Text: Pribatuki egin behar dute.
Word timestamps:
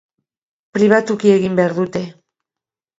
Pribatuki 0.79 1.35
egin 1.37 1.61
behar 1.63 1.79
dute. 1.81 2.07